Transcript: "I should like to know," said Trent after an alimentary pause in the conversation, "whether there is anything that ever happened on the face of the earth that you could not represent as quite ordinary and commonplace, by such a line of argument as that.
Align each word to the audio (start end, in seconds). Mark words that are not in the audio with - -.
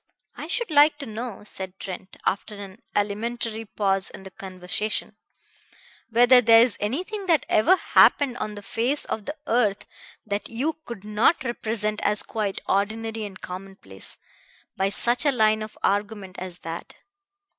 "I 0.35 0.47
should 0.47 0.71
like 0.71 0.97
to 0.97 1.05
know," 1.05 1.43
said 1.43 1.79
Trent 1.79 2.17
after 2.25 2.55
an 2.55 2.81
alimentary 2.95 3.65
pause 3.65 4.09
in 4.09 4.23
the 4.23 4.31
conversation, 4.31 5.15
"whether 6.09 6.41
there 6.41 6.63
is 6.63 6.75
anything 6.79 7.27
that 7.27 7.45
ever 7.47 7.75
happened 7.75 8.37
on 8.37 8.55
the 8.55 8.63
face 8.63 9.05
of 9.05 9.25
the 9.25 9.35
earth 9.45 9.85
that 10.25 10.49
you 10.49 10.77
could 10.85 11.03
not 11.03 11.43
represent 11.43 12.01
as 12.01 12.23
quite 12.23 12.61
ordinary 12.67 13.25
and 13.25 13.41
commonplace, 13.41 14.17
by 14.75 14.89
such 14.89 15.23
a 15.23 15.31
line 15.31 15.61
of 15.61 15.77
argument 15.83 16.37
as 16.39 16.61
that. 16.61 16.95